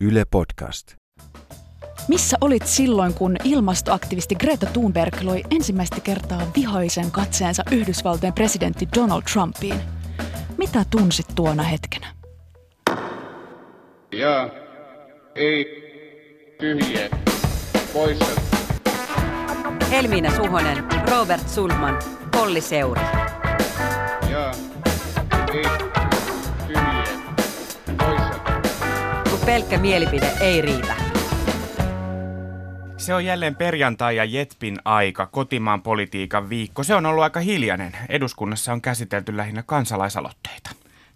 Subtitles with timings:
[0.00, 0.94] Yle Podcast.
[2.08, 9.22] Missä olit silloin, kun ilmastoaktivisti Greta Thunberg loi ensimmäistä kertaa vihaisen katseensa Yhdysvaltojen presidentti Donald
[9.32, 9.80] Trumpiin?
[10.58, 12.14] Mitä tunsit tuona hetkenä?
[14.12, 14.50] Ja
[15.34, 15.66] ei
[16.60, 17.08] tyhjä
[17.92, 18.40] poissa.
[19.90, 21.98] Helmiina Suhonen, Robert Sulman,
[22.32, 23.02] Polli Seuri.
[24.30, 24.54] Ja
[25.52, 25.97] ei
[29.48, 30.94] pelkkä mielipide ei riitä.
[32.96, 36.82] Se on jälleen perjantai ja Jetpin aika, kotimaan politiikan viikko.
[36.82, 37.92] Se on ollut aika hiljainen.
[38.08, 40.70] Eduskunnassa on käsitelty lähinnä kansalaisaloitteita.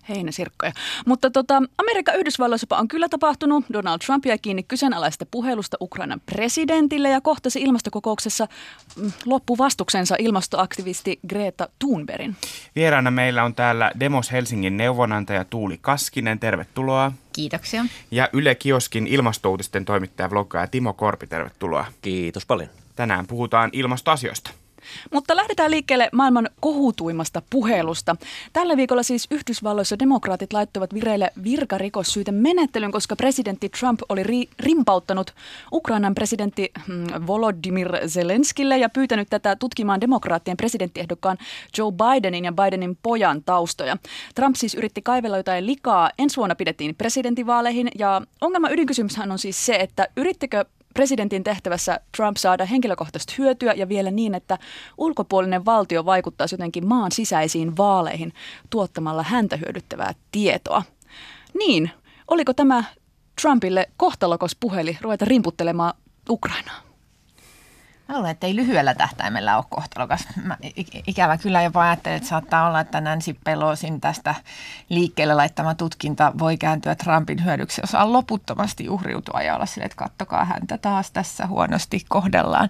[0.08, 0.72] Heinäsirkkoja.
[1.06, 3.64] Mutta tota, Amerikan Yhdysvalloissa on kyllä tapahtunut.
[3.72, 8.48] Donald Trump jäi kiinni kyseenalaista puhelusta Ukrainan presidentille ja kohtasi ilmastokokouksessa
[8.96, 12.36] mm, loppuvastuksensa ilmastoaktivisti Greta Thunbergin.
[12.76, 16.38] Vieraana meillä on täällä Demos Helsingin neuvonantaja Tuuli Kaskinen.
[16.38, 17.12] Tervetuloa.
[17.32, 17.84] Kiitoksia.
[18.10, 21.26] Ja Yle Kioskin ilmastouutisten toimittaja vloggaaja Timo Korpi.
[21.26, 21.84] Tervetuloa.
[22.02, 22.68] Kiitos paljon.
[22.96, 24.50] Tänään puhutaan ilmastoasioista.
[25.12, 28.16] Mutta lähdetään liikkeelle maailman kohutuimmasta puhelusta.
[28.52, 35.34] Tällä viikolla siis Yhdysvalloissa demokraatit laittoivat vireille virkarikossyyten menettelyn, koska presidentti Trump oli ri- rimpauttanut
[35.72, 41.38] Ukrainan presidentti hmm, Volodymyr Zelenskille ja pyytänyt tätä tutkimaan demokraattien presidenttiehdokkaan
[41.78, 43.96] Joe Bidenin ja Bidenin pojan taustoja.
[44.34, 46.10] Trump siis yritti kaivella jotain likaa.
[46.18, 50.64] Ensi vuonna pidettiin presidentinvaaleihin ja ongelma ydinkysymyshän on siis se, että yrittikö
[50.94, 54.58] presidentin tehtävässä Trump saada henkilökohtaista hyötyä ja vielä niin, että
[54.98, 58.32] ulkopuolinen valtio vaikuttaisi jotenkin maan sisäisiin vaaleihin
[58.70, 60.82] tuottamalla häntä hyödyttävää tietoa.
[61.58, 61.90] Niin,
[62.28, 62.84] oliko tämä
[63.42, 65.94] Trumpille kohtalokas puheli ruveta rimputtelemaan
[66.30, 66.91] Ukrainaa?
[68.08, 70.24] Mä luulen, että ei lyhyellä tähtäimellä ole kohtalokas.
[70.44, 70.56] Mä
[71.06, 74.34] ikävä kyllä jopa ajattelen, että saattaa olla, että Nancy Pelosin tästä
[74.88, 79.96] liikkeelle laittama tutkinta voi kääntyä Trumpin hyödyksi, jos on loputtomasti uhriutua ja olla sille, että
[79.96, 82.68] kattokaa häntä taas tässä huonosti kohdellaan.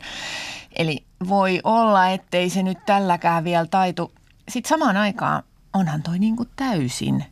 [0.76, 4.12] Eli voi olla, ettei se nyt tälläkään vielä taitu.
[4.48, 7.24] Sitten samaan aikaan onhan toi niin kuin täysin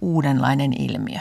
[0.00, 1.18] uudenlainen ilmiö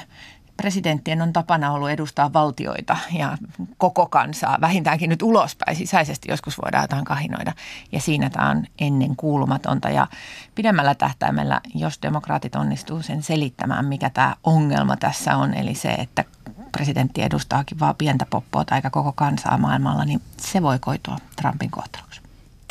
[0.62, 3.38] presidenttien on tapana ollut edustaa valtioita ja
[3.78, 7.54] koko kansaa, vähintäänkin nyt ulospäin, sisäisesti joskus voidaan jotain kahinoida.
[7.92, 10.08] Ja siinä tämä on ennen kuulumatonta ja
[10.56, 16.24] pidemmällä tähtäimellä, jos demokraatit onnistuu sen selittämään, mikä tämä ongelma tässä on, eli se, että
[16.72, 22.21] presidentti edustaakin vaan pientä poppoa tai koko kansaa maailmalla, niin se voi koitua Trumpin kohtaloksi.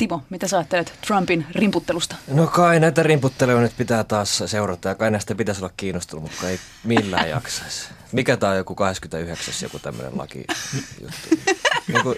[0.01, 2.15] Timo, mitä sä ajattelet Trumpin rimputtelusta?
[2.27, 6.49] No kai näitä rimputteluja nyt pitää taas seurata ja kai näistä pitäisi olla kiinnostunut, mutta
[6.49, 7.89] ei millään jaksaisi.
[8.11, 9.53] Mikä tämä on joku 29.
[9.61, 10.45] joku tämmöinen laki
[11.01, 11.53] juttu?
[11.87, 12.17] Niin kuin,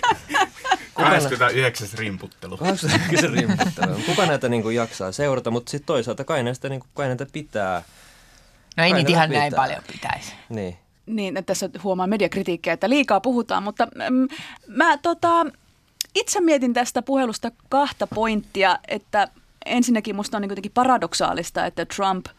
[0.94, 1.88] 29.
[1.98, 2.58] rimputtelu.
[2.58, 3.34] 29.
[3.34, 3.96] rimputtelu.
[4.06, 7.26] Kuka näitä niin kuin jaksaa seurata, mutta sitten toisaalta kai näistä, niin kuin, kai näitä
[7.34, 7.84] pitää.
[8.78, 9.64] No ei niitä ihan näin pitää.
[9.64, 10.34] paljon pitäisi.
[10.50, 10.78] Niin.
[11.06, 14.28] Niin, että tässä huomaa mediakritiikkiä, että liikaa puhutaan, mutta mm,
[14.68, 15.46] mä tota,
[16.16, 19.28] itse mietin tästä puhelusta kahta pointtia, että
[19.66, 22.34] ensinnäkin musta on niin kuitenkin paradoksaalista, että Trump ö,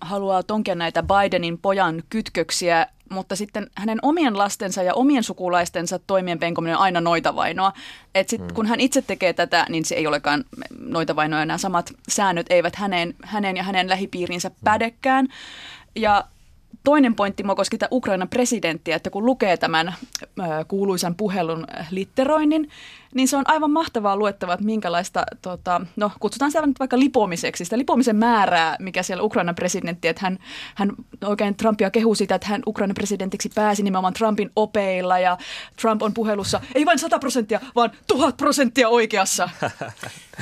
[0.00, 6.38] haluaa tonkia näitä Bidenin pojan kytköksiä, mutta sitten hänen omien lastensa ja omien sukulaistensa toimien
[6.38, 7.72] penkominen on aina noita vainoa.
[8.14, 8.54] Et sit, hmm.
[8.54, 10.44] kun hän itse tekee tätä, niin se ei olekaan
[10.78, 11.44] noita vainoja.
[11.44, 15.28] Nämä samat säännöt eivät hänen, hänen ja hänen lähipiirinsä pädekään.
[15.96, 16.24] Ja
[16.84, 19.94] toinen pointti mua koski Ukrainan presidenttiä, että kun lukee tämän
[20.68, 22.68] kuuluisan puhelun litteroinnin,
[23.14, 27.64] niin se on aivan mahtavaa luettavaa, että minkälaista, tota, no kutsutaan sitä nyt vaikka lipomiseksi,
[27.64, 30.38] sitä lipomisen määrää, mikä siellä Ukrainan presidentti, että hän,
[30.74, 30.92] hän
[31.24, 35.38] oikein Trumpia kehuu sitä, että hän Ukrainan presidentiksi pääsi nimenomaan Trumpin opeilla ja
[35.80, 39.48] Trump on puhelussa, ei vain 100 prosenttia, vaan tuhat prosenttia oikeassa.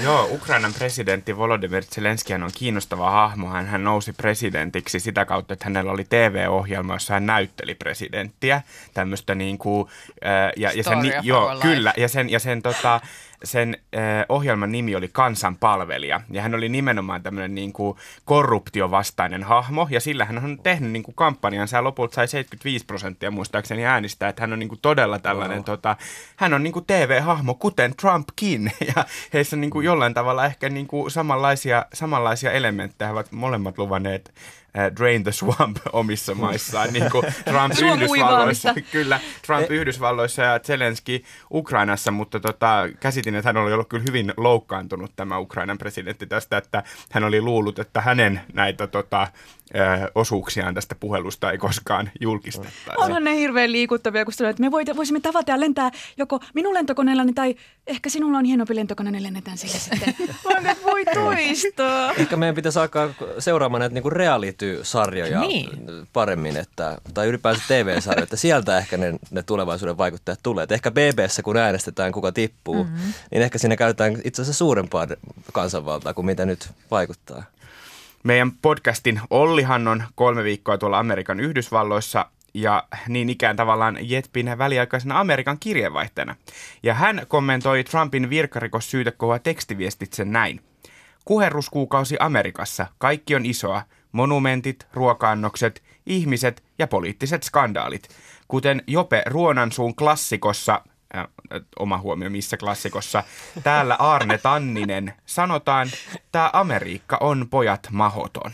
[0.02, 3.48] Joo, Ukrainan presidentti Volodymyr Zelenski on kiinnostava hahmo.
[3.48, 8.62] Hän, hän nousi presidentiksi sitä kautta, että hänellä oli TV-ohjelma, jossa hän näytteli presidenttiä.
[8.94, 9.88] Tämmöistä niin kuin,
[10.24, 11.68] äh, ja, ja sen, joo, life.
[11.68, 13.00] kyllä, ja sen, ja sen, tota,
[13.44, 16.20] sen äh, ohjelman nimi oli Kansanpalvelija.
[16.30, 21.02] Ja hän oli nimenomaan tämmöinen niin kuin korruptiovastainen hahmo, ja sillä hän on tehnyt niin
[21.02, 25.18] kuin kampanjansa, ja lopulta sai 75 prosenttia muistaakseni äänistä, että hän on niin kuin todella
[25.18, 25.64] tällainen, wow.
[25.64, 25.96] tota,
[26.36, 30.68] hän on niin kuin TV-hahmo, kuten Trumpkin, ja heissä on niin kuin jollain tavalla ehkä
[30.68, 34.34] niin kuin samanlaisia, samanlaisia elementtejä, he ovat molemmat luvanneet
[34.78, 41.24] äh, Drain the Swamp omissa maissaan, niin kuin Trump Yhdysvalloissa, kyllä, Trump Yhdysvalloissa ja Zelenski
[41.50, 46.26] Ukrainassa, mutta tota, käsitin luettiin, että hän oli ollut kyllä hyvin loukkaantunut tämä Ukrainan presidentti
[46.26, 49.26] tästä, että hän oli luullut, että hänen näitä tota,
[50.14, 53.02] osuuksiaan tästä puhelusta ei koskaan julkistettaisi.
[53.02, 57.32] Onhan ne hirveän liikuttavia, kun sanoit, että me voisimme tavata ja lentää joko minun lentokoneellani
[57.32, 57.56] tai
[57.86, 60.14] ehkä sinulla on hienompi lentokone, niin lennetään sillä sitten.
[60.70, 62.12] Et voi toistaa.
[62.12, 65.68] Ehkä meidän pitäisi alkaa seuraamaan näitä niinku reality-sarjoja Niin.
[66.12, 70.64] paremmin, että, tai ylipäänsä TV-sarjoja, että sieltä ehkä ne, ne tulevaisuuden vaikuttajat tulee.
[70.64, 73.12] Et ehkä BBssä, kun äänestetään kuka tippuu, mm-hmm.
[73.30, 75.06] Niin ehkä siinä käytetään itse asiassa suurempaa
[75.52, 77.42] kansanvaltaa kuin mitä nyt vaikuttaa.
[78.22, 85.20] Meidän podcastin Ollihan on kolme viikkoa tuolla Amerikan Yhdysvalloissa ja niin ikään tavallaan Jetpin väliaikaisena
[85.20, 86.36] Amerikan kirjeenvaihtajana.
[86.82, 90.60] Ja hän kommentoi Trumpin virkarikossyytekohua tekstiviestitse näin.
[91.24, 92.86] Kuherruskuukausi Amerikassa.
[92.98, 93.82] Kaikki on isoa.
[94.12, 98.08] Monumentit, ruokaannokset, ihmiset ja poliittiset skandaalit.
[98.48, 100.82] Kuten Jope Ruonansuun klassikossa,
[101.78, 103.24] oma huomio missä klassikossa,
[103.62, 105.88] täällä Arne Tanninen, sanotaan,
[106.32, 108.52] tämä Amerikka on pojat mahoton.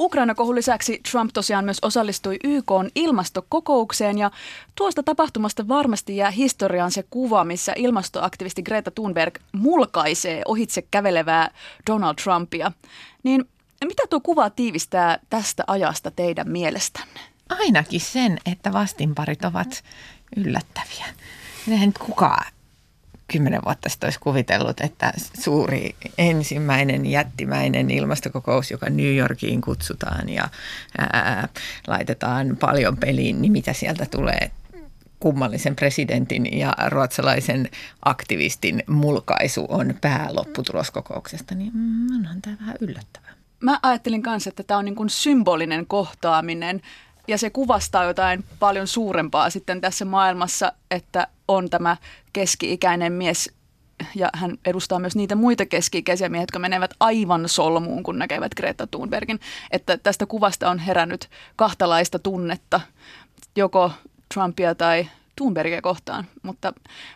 [0.00, 4.30] Ukraina-kohun lisäksi Trump tosiaan myös osallistui YK ilmastokokoukseen ja
[4.74, 11.50] tuosta tapahtumasta varmasti jää historiaan se kuva, missä ilmastoaktivisti Greta Thunberg mulkaisee ohitse kävelevää
[11.90, 12.72] Donald Trumpia.
[13.22, 13.48] Niin
[13.84, 17.20] mitä tuo kuva tiivistää tästä ajasta teidän mielestänne?
[17.48, 19.84] Ainakin sen, että vastinparit ovat
[20.36, 21.06] yllättäviä.
[21.66, 22.52] Nyt kukaan
[23.32, 30.48] kymmenen vuotta sitten olisi kuvitellut, että suuri ensimmäinen jättimäinen ilmastokokous, joka New Yorkiin kutsutaan ja
[30.98, 31.48] ää,
[31.86, 34.50] laitetaan paljon peliin, niin mitä sieltä tulee
[35.20, 37.68] kummallisen presidentin ja ruotsalaisen
[38.04, 43.28] aktivistin mulkaisu on päälopputulos kokouksesta, niin mm, onhan tämä vähän yllättävää.
[43.60, 46.82] Mä ajattelin kanssa, että tämä on niin kuin symbolinen kohtaaminen
[47.28, 51.96] ja se kuvastaa jotain paljon suurempaa sitten tässä maailmassa, että on tämä
[52.32, 53.50] keski-ikäinen mies
[54.14, 58.86] ja hän edustaa myös niitä muita keski-ikäisiä miehiä, jotka menevät aivan solmuun, kun näkevät Greta
[58.86, 59.40] Thunbergin.
[59.70, 62.80] Että tästä kuvasta on herännyt kahtalaista tunnetta,
[63.56, 63.92] joko
[64.34, 65.08] Trumpia tai
[65.38, 66.24] Thunbergia kohtaan.
[66.42, 66.72] Mutta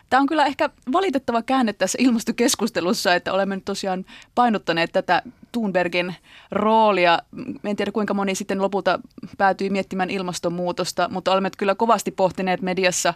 [0.09, 4.05] tämä on kyllä ehkä valitettava käänne tässä ilmastokeskustelussa, että olemme nyt tosiaan
[4.35, 5.21] painottaneet tätä
[5.51, 6.15] Thunbergin
[6.51, 7.19] roolia.
[7.63, 8.99] En tiedä kuinka moni sitten lopulta
[9.37, 13.13] päätyi miettimään ilmastonmuutosta, mutta olemme kyllä kovasti pohtineet mediassa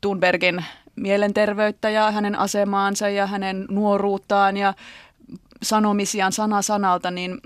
[0.00, 0.64] Thunbergin
[0.96, 4.74] mielenterveyttä ja hänen asemaansa ja hänen nuoruuttaan ja
[5.62, 7.40] sanomisiaan sana sanalta, niin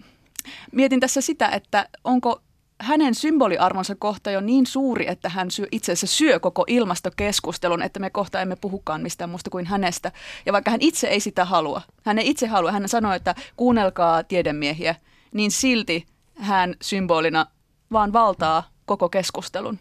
[0.72, 2.42] mietin tässä sitä, että onko
[2.80, 8.00] hänen symboliarvonsa kohta jo niin suuri, että hän syö, itse asiassa syö koko ilmastokeskustelun, että
[8.00, 10.12] me kohta emme puhukaan mistään muusta kuin hänestä.
[10.46, 14.22] Ja vaikka hän itse ei sitä halua, hän ei itse halua, hän sanoi, että kuunnelkaa
[14.22, 14.94] tiedemiehiä,
[15.32, 17.46] niin silti hän symbolina
[17.92, 19.78] vaan valtaa koko keskustelun.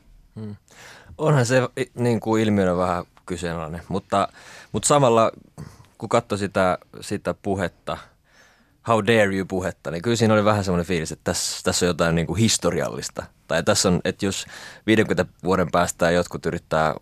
[1.17, 4.27] Onhan se niin kuin ilmiönä vähän kyseenalainen, mutta,
[4.71, 5.31] mutta samalla
[5.97, 7.97] kun katsoi sitä, sitä puhetta,
[8.87, 11.87] how dare you puhetta, niin kyllä siinä oli vähän semmoinen fiilis, että tässä, tässä on
[11.87, 13.23] jotain niin kuin historiallista.
[13.47, 14.45] Tai tässä on, että jos
[14.87, 16.93] 50 vuoden päästä jotkut yrittää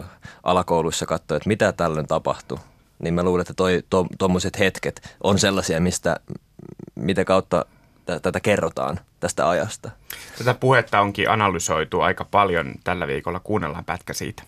[0.00, 0.06] äh,
[0.42, 2.58] alakouluissa katsoa, että mitä tällöin tapahtui,
[2.98, 4.06] niin mä luulen, että toi, to,
[4.58, 6.16] hetket on sellaisia, mistä,
[6.94, 7.64] mitä kautta
[8.06, 9.90] tä- tätä kerrotaan tästä ajasta.
[10.38, 13.40] Tätä puhetta onkin analysoitu aika paljon tällä viikolla.
[13.40, 14.42] Kuunnellaan pätkä siitä.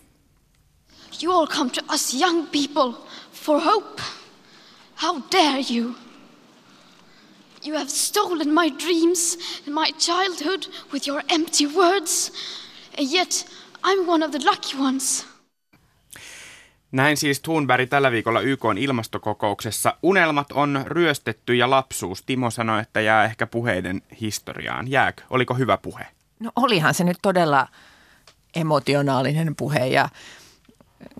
[1.23, 4.01] You all come to us young people for hope.
[5.03, 6.08] How dare you?
[7.65, 10.63] You have stolen my dreams and my childhood
[10.93, 12.31] with your empty words,
[12.97, 13.45] and yet
[13.83, 15.27] I'm one of the lucky ones.
[16.91, 19.93] Näin siis Thunberg tällä viikolla YK ilmastokokouksessa.
[20.03, 22.23] Unelmat on ryöstetty ja lapsuus.
[22.23, 24.91] Timo sanoi, että jää ehkä puheiden historiaan.
[24.91, 25.23] Jääkö?
[25.29, 26.07] Oliko hyvä puhe?
[26.39, 27.67] No olihan se nyt todella
[28.55, 30.09] emotionaalinen puhe ja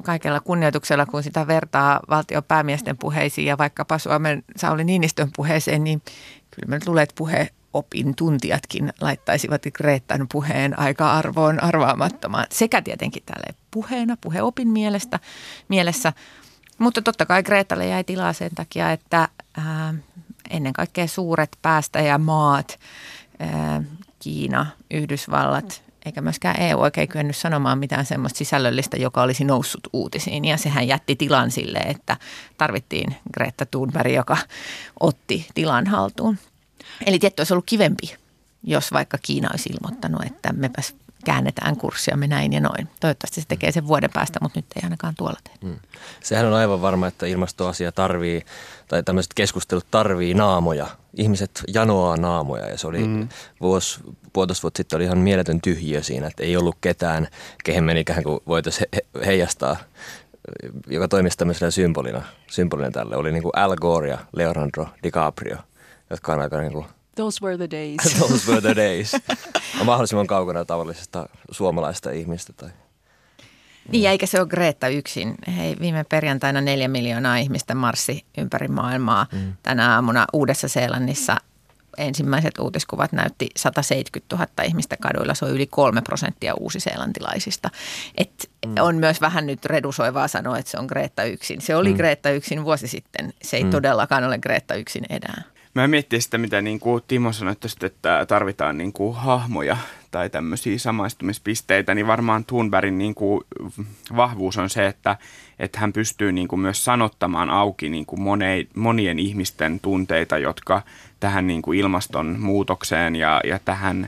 [0.03, 6.01] kaikella kunnioituksella, kun sitä vertaa valtiopäämiesten puheisiin ja vaikkapa Suomen Sauli Niinistön puheeseen, niin
[6.51, 12.45] kyllä nyt luulen, että puheopin tuntijatkin laittaisivat Greetan puheen aika arvoon arvaamattomaan.
[12.51, 15.19] Sekä tietenkin tälle puheena, puheopin mielestä,
[15.69, 16.13] mielessä.
[16.77, 19.93] Mutta totta kai Greetalle jäi tilaa sen takia, että ää,
[20.49, 22.79] ennen kaikkea suuret päästäjämaat,
[23.39, 23.83] ää,
[24.19, 30.45] Kiina, Yhdysvallat, eikä myöskään EU oikein kyennyt sanomaan mitään semmoista sisällöllistä, joka olisi noussut uutisiin.
[30.45, 32.17] Ja sehän jätti tilan sille, että
[32.57, 34.37] tarvittiin Greta Thunberg, joka
[34.99, 36.37] otti tilan haltuun.
[37.05, 38.15] Eli tietty olisi ollut kivempi,
[38.63, 40.95] jos vaikka Kiina olisi ilmoittanut, että mepäs
[41.29, 42.87] käännetään kurssia me näin ja noin.
[42.99, 45.59] Toivottavasti se tekee sen vuoden päästä, mutta nyt ei ainakaan tuolla tehdä.
[45.61, 45.79] Mm.
[46.23, 48.45] Sehän on aivan varma, että ilmastoasia tarvii,
[48.87, 50.87] tai tämmöiset keskustelut tarvii naamoja.
[51.17, 53.29] Ihmiset janoaa naamoja ja se oli mm.
[53.61, 53.99] vuosi,
[54.33, 57.27] puolitoista vuotta sitten oli ihan mieletön tyhjiö siinä, että ei ollut ketään,
[57.63, 59.77] kehen me ikään kuin voitaisiin he, heijastaa
[60.87, 65.57] joka toimisi tämmöisenä symbolina, symbolina tälle, oli niin kuin Al Gore ja Leonardo DiCaprio,
[66.09, 66.85] jotka on aika niin kuin
[67.19, 68.13] Those were the days.
[68.19, 69.11] Those were the days.
[69.79, 72.53] On mahdollisimman kaukana tavallisesta suomalaista ihmistä.
[72.53, 72.69] Tai...
[73.91, 75.35] Niin, eikä se ole Greta yksin.
[75.57, 79.27] Hei, viime perjantaina neljä miljoonaa ihmistä marssi ympäri maailmaa.
[79.31, 79.53] Mm.
[79.63, 81.37] Tänä aamuna Uudessa-Seelannissa
[81.97, 85.33] ensimmäiset uutiskuvat näytti 170 000 ihmistä kaduilla.
[85.33, 87.69] Se on yli kolme prosenttia uusiseelantilaisista.
[88.17, 88.73] Et mm.
[88.79, 91.61] On myös vähän nyt redusoivaa sanoa, että se on Greta yksin.
[91.61, 91.97] Se oli mm.
[91.97, 93.33] Greta yksin vuosi sitten.
[93.41, 93.69] Se ei mm.
[93.69, 95.43] todellakaan ole Greta yksin enää.
[95.73, 99.77] Mä miettiä sitä, mitä niin kuin Timo sanoi, että tarvitaan niin kuin hahmoja
[100.11, 103.41] tai tämmöisiä samaistumispisteitä, niin varmaan Thunbergin niin kuin
[104.15, 105.17] vahvuus on se, että,
[105.59, 110.81] että hän pystyy niin kuin myös sanottamaan auki niin kuin moneen, monien ihmisten tunteita, jotka
[111.19, 114.07] tähän niin kuin ilmastonmuutokseen ja, ja tähän,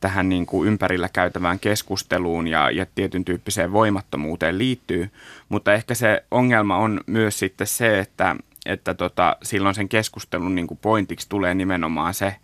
[0.00, 5.10] tähän niin kuin ympärillä käytävään keskusteluun ja, ja tietyn tyyppiseen voimattomuuteen liittyy.
[5.48, 8.36] Mutta ehkä se ongelma on myös sitten se, että,
[8.66, 12.36] että tota, silloin sen keskustelun niin kuin pointiksi tulee nimenomaan se,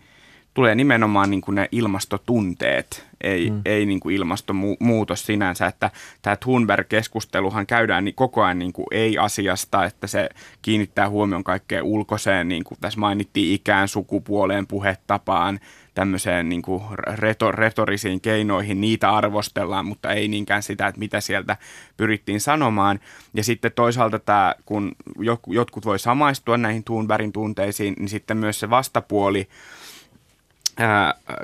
[0.55, 3.61] tulee nimenomaan niin kuin ne ilmastotunteet, ei, mm.
[3.65, 5.91] ei niin kuin ilmastonmuutos sinänsä, että
[6.23, 10.29] tämä Thunberg-keskusteluhan käydään niin koko ajan niin kuin ei-asiasta, että se
[10.63, 15.61] kiinnittää huomioon kaikkeen ulkoiseen, niin kuin tässä mainittiin ikään, sukupuoleen, puhetapaan,
[15.97, 21.57] tämmöiseen niin kuin retor, retorisiin keinoihin, niitä arvostellaan, mutta ei niinkään sitä, että mitä sieltä
[21.97, 23.01] pyrittiin sanomaan.
[23.35, 24.93] Ja sitten toisaalta tämä, kun
[25.47, 29.49] jotkut voi samaistua näihin Thunbergin tunteisiin, niin sitten myös se vastapuoli,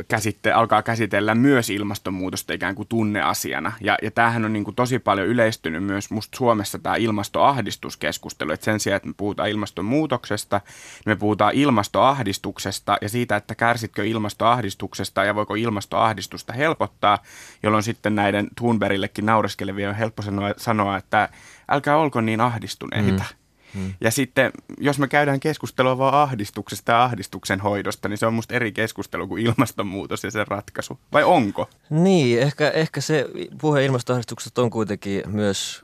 [0.09, 3.73] käsitte, alkaa käsitellä myös ilmastonmuutosta ikään kuin tunneasiana.
[3.81, 8.53] Ja, ja tämähän on niin kuin tosi paljon yleistynyt myös musta Suomessa tämä ilmastoahdistuskeskustelu.
[8.53, 14.07] Että sen sijaan, että me puhutaan ilmastonmuutoksesta, niin me puhutaan ilmastoahdistuksesta ja siitä, että kärsitkö
[14.07, 17.19] ilmastoahdistuksesta ja voiko ilmastoahdistusta helpottaa,
[17.63, 21.29] jolloin sitten näiden Thunbergillekin naureskelevia on helppo sanoa, sanoa että
[21.69, 23.25] älkää olko niin ahdistuneita.
[23.31, 23.42] Mm.
[23.75, 23.95] Hmm.
[24.01, 28.55] Ja sitten, jos me käydään keskustelua vaan ahdistuksesta ja ahdistuksen hoidosta, niin se on musta
[28.55, 30.99] eri keskustelu kuin ilmastonmuutos ja sen ratkaisu.
[31.13, 31.69] Vai onko?
[31.91, 33.27] Niin, ehkä, ehkä se
[33.61, 35.83] puhe ilmastoahdistuksesta on kuitenkin myös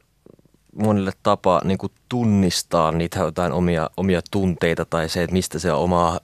[0.82, 5.72] monille tapa niin kuin tunnistaa niitä jotain omia, omia tunteita tai se, että mistä se
[5.72, 6.18] oma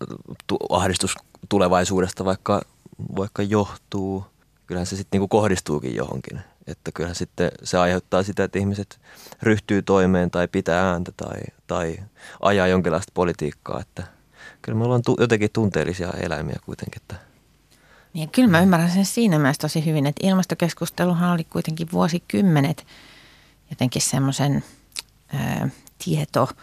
[0.71, 1.15] ahdistus
[1.49, 2.63] tulevaisuudesta vaikka,
[3.17, 4.25] vaikka johtuu.
[4.67, 6.41] Kyllähän se sitten niin kohdistuukin johonkin.
[6.67, 9.01] Että kyllähän sitten se aiheuttaa sitä, että ihmiset
[9.43, 11.97] ryhtyy toimeen tai pitää ääntä tai, tai
[12.43, 13.81] ajaa jonkinlaista politiikkaa.
[13.81, 14.03] Että
[14.63, 17.03] kyllä me ollaan tu- jotenkin tunteellisia eläimiä kuitenkin.
[17.03, 17.15] Että.
[18.13, 22.87] Niin, kyllä mä ymmärrän sen siinä myös tosi hyvin, että ilmastokeskusteluhan oli kuitenkin vuosikymmenet
[23.71, 24.65] jotenkin semmoisen
[25.99, 26.49] tieto–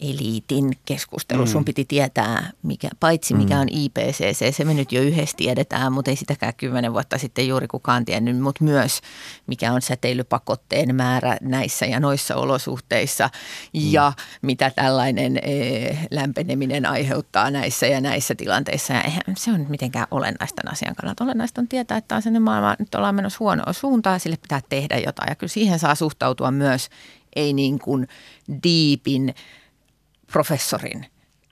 [0.00, 1.44] eliitin keskustelu.
[1.44, 1.46] Mm.
[1.46, 3.60] Sun piti tietää, mikä, paitsi mikä mm.
[3.60, 7.66] on IPCC, se me nyt jo yhdessä tiedetään, mutta ei sitäkään kymmenen vuotta sitten juuri
[7.66, 9.00] kukaan tiennyt, mutta myös
[9.46, 13.30] mikä on säteilypakotteen määrä näissä ja noissa olosuhteissa
[13.74, 13.80] mm.
[13.90, 18.92] ja mitä tällainen e, lämpeneminen aiheuttaa näissä ja näissä tilanteissa.
[18.92, 21.24] Ja eihän se on mitenkään olennaista asian kannalta.
[21.24, 24.60] Olennaista on tietää, että on sellainen maailma, nyt ollaan menossa huonoa suuntaan ja sille pitää
[24.68, 25.30] tehdä jotain.
[25.30, 26.88] Ja kyllä siihen saa suhtautua myös,
[27.36, 28.08] ei niin kuin
[28.62, 29.34] diipin
[30.32, 31.06] professorin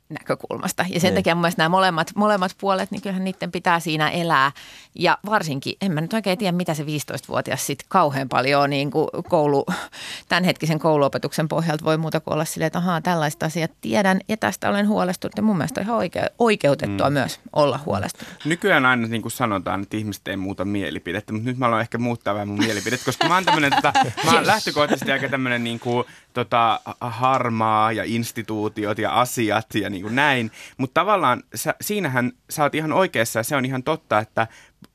[0.09, 0.85] näkökulmasta.
[0.88, 1.14] Ja sen niin.
[1.14, 4.52] takia mun mielestä nämä molemmat, molemmat puolet, niin kyllähän niiden pitää siinä elää.
[4.94, 9.08] Ja varsinkin, en mä nyt oikein tiedä, mitä se 15-vuotias sitten kauhean paljon niin kuin
[9.28, 9.66] koulu,
[10.28, 14.68] tämänhetkisen kouluopetuksen pohjalta voi muuta kuin olla silleen, että ahaa, tällaista asiat tiedän ja tästä
[14.68, 15.32] olen huolestunut.
[15.37, 17.12] Ja mun mielestä on ihan oikea, oikeutettua mm.
[17.12, 18.34] myös olla huolestunut.
[18.44, 21.99] Nykyään aina niin kuin sanotaan, että ihmiset ei muuta mielipidettä, mutta nyt mä aloin ehkä
[21.99, 23.92] muuttaa vähän mun mielipidettä, koska mä oon tämmöinen, tota,
[24.25, 30.02] mä oon lähtökohtaisesti aika tämmöinen niin kuin, tota, harmaa ja instituutiot ja asiat ja niin
[30.02, 30.50] kuin näin.
[30.76, 34.46] Mutta tavallaan sä, siinähän sä oot ihan oikeassa ja se on ihan totta, että,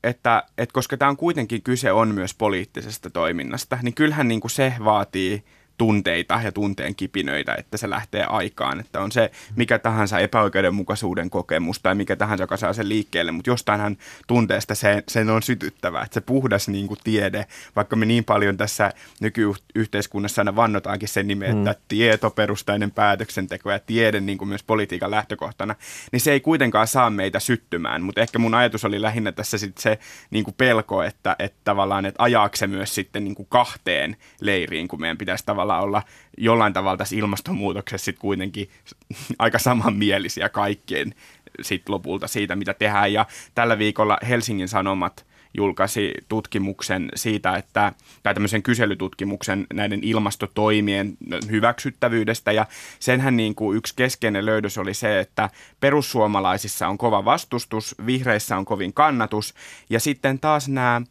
[0.04, 4.50] että, että koska tämä on kuitenkin kyse on myös poliittisesta toiminnasta, niin kyllähän niin kuin
[4.50, 5.44] se vaatii–
[5.78, 8.80] tunteita ja tunteen kipinöitä, että se lähtee aikaan.
[8.80, 13.50] Että on se mikä tahansa epäoikeudenmukaisuuden kokemus tai mikä tahansa, joka saa sen liikkeelle, mutta
[13.50, 16.02] jostainhan tunteesta se, sen on sytyttävä.
[16.02, 21.28] Että se puhdas niin kuin tiede, vaikka me niin paljon tässä nykyyhteiskunnassa aina vannotaankin sen
[21.28, 21.84] nimen, että mm.
[21.88, 25.74] tietoperustainen päätöksenteko ja tiede niin kuin myös politiikan lähtökohtana,
[26.12, 28.02] niin se ei kuitenkaan saa meitä syttymään.
[28.02, 29.98] Mutta ehkä mun ajatus oli lähinnä tässä sit se
[30.30, 34.88] niin kuin pelko, että, että tavallaan, että ajaako se myös sitten niin kuin kahteen leiriin,
[34.88, 36.02] kun meidän pitäisi tavallaan tavalla olla
[36.38, 38.70] jollain tavalla tässä ilmastonmuutoksessa sitten kuitenkin
[39.38, 41.14] aika samanmielisiä kaikkien
[41.62, 43.12] sit lopulta siitä, mitä tehdään.
[43.12, 51.16] Ja tällä viikolla Helsingin Sanomat julkaisi tutkimuksen siitä, että, tai tämmöisen kyselytutkimuksen näiden ilmastotoimien
[51.50, 52.52] hyväksyttävyydestä.
[52.52, 52.66] Ja
[52.98, 58.64] senhän niin kuin yksi keskeinen löydös oli se, että perussuomalaisissa on kova vastustus, vihreissä on
[58.64, 59.54] kovin kannatus.
[59.90, 61.02] Ja sitten taas nämä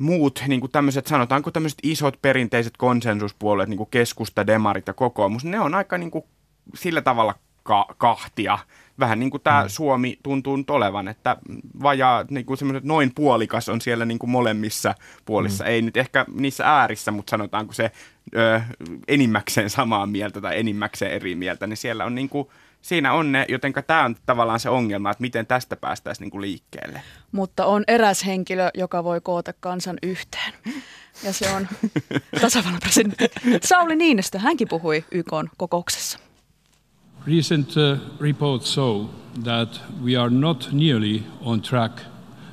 [0.00, 5.44] muut niin kuin tämmöiset, sanotaanko tämmöiset isot perinteiset konsensuspuolueet, niin kuin keskusta, demarit ja kokoomus,
[5.44, 6.24] ne on aika niin kuin
[6.74, 8.58] sillä tavalla ka- kahtia.
[8.98, 9.68] Vähän niin kuin tämä mm.
[9.68, 11.36] Suomi tuntuu nyt olevan, että
[11.82, 15.64] vajaa niin kuin noin puolikas on siellä niin kuin molemmissa puolissa.
[15.64, 15.70] Mm.
[15.70, 17.90] Ei nyt ehkä niissä äärissä, mutta sanotaanko se
[18.36, 18.60] ö,
[19.08, 22.48] enimmäkseen samaa mieltä tai enimmäkseen eri mieltä, niin siellä on niin kuin,
[22.82, 26.40] siinä on ne, jotenka tämä on tavallaan se ongelma, että miten tästä päästäisiin niin kuin
[26.40, 27.02] liikkeelle.
[27.32, 30.52] Mutta on eräs henkilö, joka voi koota kansan yhteen.
[31.24, 31.68] Ja se on
[32.40, 33.24] tasavallan presidentti
[33.62, 34.38] Sauli Niinistö.
[34.38, 36.18] Hänkin puhui YK kokouksessa.
[37.26, 39.06] Recent uh, reports show
[39.44, 42.00] that we are not nearly on track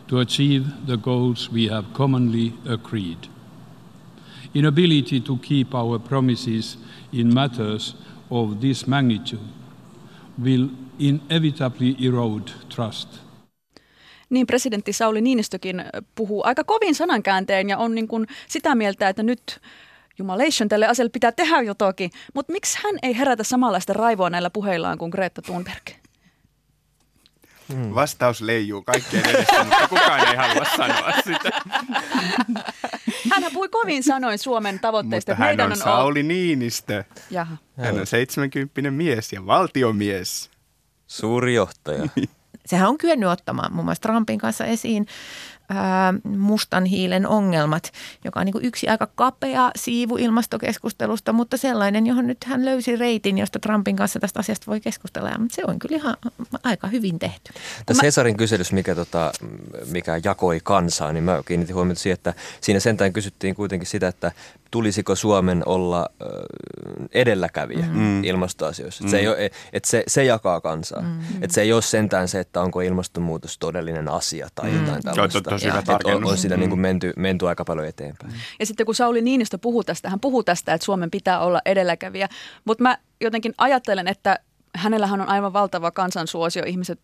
[0.08, 3.18] to achieve the goals we have commonly agreed.
[4.54, 6.80] Inability to keep our promises
[7.14, 7.96] in matters
[8.30, 9.42] of this magnitude
[10.44, 10.68] will
[11.00, 13.10] inevitably erode trust.
[14.30, 15.84] Niin presidentti Sauli Niinistökin
[16.16, 19.60] puhuu aika kovin sanankäänteen ja on niin kuin sitä mieltä, että nyt
[20.18, 22.12] jumalation tälle asialle pitää tehdä jotakin.
[22.34, 25.90] Mutta miksi hän ei herätä samanlaista raivoa näillä puheillaan kuin Greta Thunberg?
[27.74, 27.96] Hmm.
[27.96, 31.50] Vastaus leijuu kaikkien edessä, mutta kukaan ei halua sanoa sitä.
[33.42, 35.32] Hän puhui kovin sanoin Suomen tavoitteista.
[35.32, 37.04] Mutta hän on, on Sauli Niinistö.
[37.32, 37.58] Jaha.
[37.78, 40.50] Hän on 70 mies ja valtiomies.
[41.08, 42.10] Suuri johtaja.
[42.66, 45.08] Sehän on kyennyt ottamaan muun muassa Trumpin kanssa esiin
[45.70, 47.92] ää, mustan hiilen ongelmat,
[48.26, 53.38] joka on niin yksi aika kapea siivu ilmastokeskustelusta, mutta sellainen, johon nyt hän löysi reitin,
[53.38, 55.30] josta Trumpin kanssa tästä asiasta voi keskustella.
[55.30, 56.18] Ja, mutta se on kyllä ihan
[56.64, 57.54] aika hyvin tehty.
[57.86, 59.32] Tässä Hesarin kyselys, mikä, tota,
[59.92, 64.32] mikä jakoi kansaa, niin mä kiinnitin huomiota siihen, että siinä sentään kysyttiin kuitenkin sitä, että
[64.72, 66.10] tulisiko Suomen olla
[67.14, 68.24] edelläkävijä mm.
[68.24, 69.04] ilmastoasioissa.
[69.04, 69.10] Mm.
[69.10, 71.02] Se, ei ole, et se, se jakaa kansaa.
[71.02, 71.20] Mm.
[71.42, 74.80] Et se ei ole sentään se, että onko ilmastonmuutos todellinen asia tai mm.
[74.80, 75.42] jotain tällaista.
[75.42, 78.34] Tosi hyvä on, on siinä niin kuin menty, menty aika paljon eteenpäin.
[78.60, 82.30] Ja sitten kun Sauli Niinistö puhuu tästä, hän puhuu tästä, että Suomen pitää olla edelläkävijä.
[82.66, 84.40] Mutta mä jotenkin ajattelen, että
[84.76, 86.64] hänellähän on aivan valtava kansansuosio.
[86.66, 87.00] Ihmiset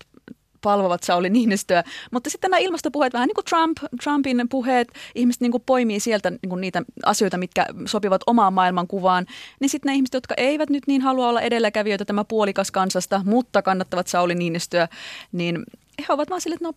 [0.64, 1.84] palvovat Sauli Niinistöä.
[2.10, 6.30] Mutta sitten nämä ilmastopuheet, vähän niin kuin Trump, Trumpin puheet, ihmiset niin kuin poimii sieltä
[6.30, 9.26] niin kuin niitä asioita, mitkä sopivat omaan maailmankuvaan.
[9.60, 13.62] Niin sitten ne ihmiset, jotka eivät nyt niin halua olla edelläkävijöitä tämä puolikas kansasta, mutta
[13.62, 14.88] kannattavat Sauli Niinistöä,
[15.32, 15.64] niin
[15.98, 16.74] he ovat vaan sille, että no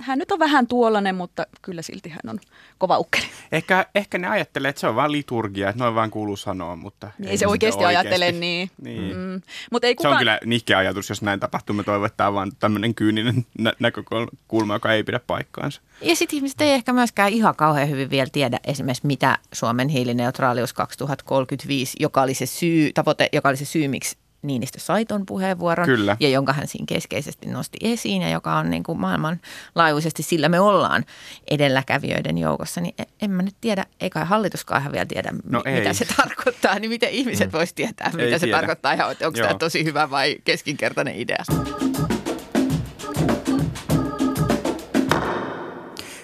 [0.00, 2.40] hän nyt on vähän tuollainen, mutta kyllä silti hän on
[2.78, 3.26] kova ukkeli.
[3.52, 7.10] Ehkä, ehkä ne ajattelee, että se on vain liturgia, että noin vaan kuuluu sanoa, mutta...
[7.18, 8.70] Niin, ei se oikeasti, oikeasti ajattele niin.
[8.82, 9.16] niin.
[9.16, 9.42] Mm.
[9.72, 10.12] Mut ei kukaan...
[10.12, 11.76] Se on kyllä nihkeä ajatus, jos näin tapahtuu.
[11.76, 15.80] Me toivotaan vaan tämmöinen kyyninen nä- näkökulma, joka ei pidä paikkaansa.
[16.00, 20.72] Ja sitten ihmiset ei ehkä myöskään ihan kauhean hyvin vielä tiedä esimerkiksi, mitä Suomen hiilineutraalius
[20.72, 25.86] 2035, joka oli se syy, tavoite, joka oli se syy, miksi Niinistö sai ton puheenvuoron
[25.86, 26.16] Kyllä.
[26.20, 30.60] ja jonka hän siinä keskeisesti nosti esiin ja joka on niin kuin maailmanlaajuisesti, sillä me
[30.60, 31.04] ollaan
[31.50, 35.94] edelläkävijöiden joukossa, niin en mä nyt tiedä, eikä hallituskaan ihan vielä tiedä, no mitä ei.
[35.94, 37.58] se tarkoittaa, niin miten ihmiset mm.
[37.58, 38.56] vois tietää, mitä ei se tiedä.
[38.56, 39.32] tarkoittaa ja onko Joo.
[39.32, 41.44] tämä tosi hyvä vai keskinkertainen idea.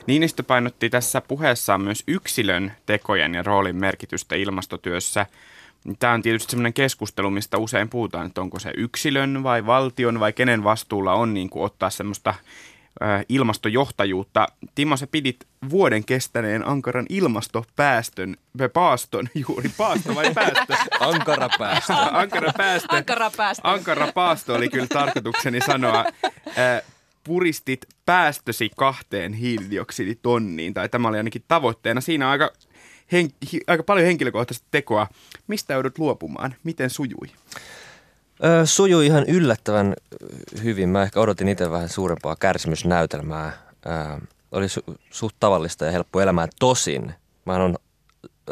[0.07, 5.27] Niinistö painotti tässä puheessaan myös yksilön tekojen ja roolin merkitystä ilmastotyössä–
[5.99, 10.33] Tämä on tietysti sellainen keskustelu, mistä usein puhutaan, että onko se yksilön vai valtion vai
[10.33, 12.35] kenen vastuulla on niin kuin ottaa semmoista
[13.29, 14.47] ilmastojohtajuutta.
[14.75, 15.37] Timo, sä pidit
[15.71, 18.37] vuoden kestäneen ankaran ilmastopäästön,
[18.73, 20.75] paaston juuri, paasto vai päästö?
[21.01, 21.93] Ankara päästö.
[22.23, 22.97] Ankara päästö.
[22.97, 23.69] Ankara päästö.
[23.69, 26.05] Ankara paasto oli kyllä tarkoitukseni sanoa.
[27.25, 32.01] puristit päästösi kahteen hiilidioksiditonniin, tai tämä oli ainakin tavoitteena.
[32.01, 32.53] Siinä on aika
[33.13, 33.31] hen,
[33.67, 35.07] aika paljon henkilökohtaista tekoa.
[35.47, 36.55] Mistä joudut luopumaan?
[36.65, 37.29] Miten sujui?
[38.45, 39.95] Ö, sujui ihan yllättävän
[40.63, 40.89] hyvin.
[40.89, 43.53] Mä ehkä odotin itse vähän suurempaa kärsimysnäytelmää.
[43.87, 46.49] Ö, oli su- suht tavallista ja helppo elämää.
[46.59, 47.77] Tosin mä oon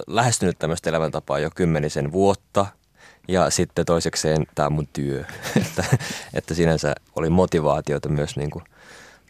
[0.07, 2.67] lähestynyt tämmöistä elämäntapaa jo kymmenisen vuotta.
[3.29, 5.25] Ja sitten toisekseen tämä mun työ.
[5.63, 5.85] että,
[6.35, 8.65] että sinänsä oli motivaatiota myös niin kuin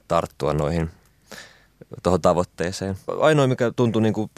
[0.08, 0.90] tarttua noihin
[2.02, 2.96] tuohon tavoitteeseen.
[3.20, 4.30] Ainoa, mikä tuntui niin kuin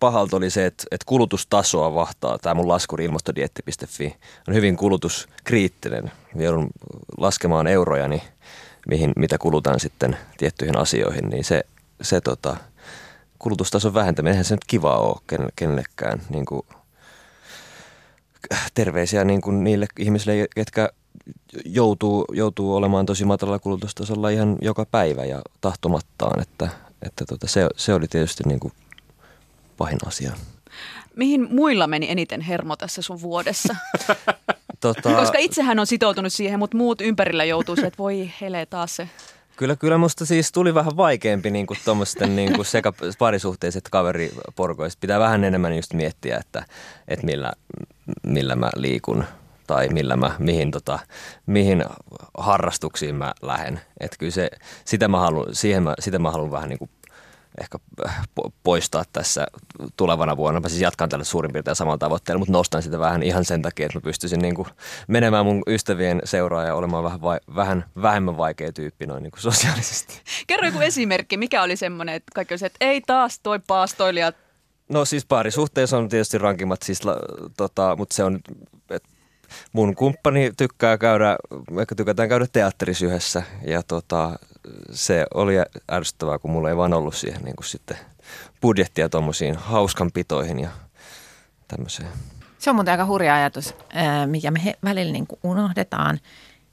[0.00, 4.16] pahalta oli se, että, että kulutustasoa vahtaa tämä mun laskuri ilmastodietti.fi.
[4.48, 6.10] On hyvin kulutuskriittinen.
[6.34, 6.70] Joudun
[7.18, 8.22] laskemaan eurojani,
[8.88, 11.64] mihin, mitä kulutan sitten tiettyihin asioihin, niin se,
[12.02, 12.56] se tota,
[13.38, 16.22] kulutustason vähentäminen, eihän se nyt kivaa ole kenellekään.
[16.30, 16.62] Niin kuin,
[18.74, 20.88] terveisiä niin kuin niille ihmisille, ketkä
[21.64, 26.68] joutuu, joutuu olemaan tosi matalalla kulutustasolla ihan joka päivä ja tahtomattaan, että,
[27.02, 28.72] että tota, se, se oli tietysti niin kuin
[29.76, 30.32] pahin asia.
[31.16, 33.76] Mihin muilla meni eniten hermo tässä sun vuodessa?
[34.80, 38.96] Tota, Koska itsehän on sitoutunut siihen, mutta muut ympärillä joutuu se, että voi hele taas
[38.96, 39.08] se.
[39.56, 45.00] Kyllä, kyllä musta siis tuli vähän vaikeampi niin kuin tuommoisten niin kuin sekä parisuhteiset kaveriporkoista.
[45.00, 46.64] Pitää vähän enemmän just miettiä, että,
[47.08, 47.52] että millä,
[48.26, 49.24] millä mä liikun
[49.70, 50.98] tai millä mä, mihin, tota,
[51.46, 51.84] mihin
[52.38, 53.80] harrastuksiin mä lähden.
[54.00, 54.50] Että kyllä se,
[54.84, 56.90] sitä mä haluan, siihen mä, sitä mä haluan vähän niin kuin
[57.60, 57.78] ehkä
[58.40, 59.46] po- poistaa tässä
[59.96, 60.60] tulevana vuonna.
[60.60, 63.86] Mä siis jatkan tällä suurin piirtein samalla tavoitteella, mutta nostan sitä vähän ihan sen takia,
[63.86, 64.68] että mä pystyisin niin kuin
[65.08, 69.42] menemään mun ystävien seuraa ja olemaan vähän, vai, vähän vähemmän vaikea tyyppi noin niin kuin
[69.42, 70.20] sosiaalisesti.
[70.46, 74.32] Kerro joku esimerkki, mikä oli semmoinen, että kaikki oli se, että ei taas toi paastoilija.
[74.88, 77.20] No siis parisuhteessa on tietysti rankimmat, siis, la-
[77.56, 78.38] tota, mutta se on,
[78.90, 79.02] et
[79.72, 81.36] mun kumppani tykkää käydä,
[81.80, 84.38] ehkä tykätään käydä teatterissa yhdessä ja tota,
[84.90, 85.54] se oli
[85.92, 87.96] ärsyttävää, kun mulla ei vaan ollut siihen niin kuin sitten
[88.60, 90.68] budjettia tuommoisiin hauskanpitoihin ja
[91.68, 92.08] tämmöiseen.
[92.58, 93.74] Se on muuten aika hurja ajatus,
[94.26, 96.20] mikä me välillä niin kuin unohdetaan,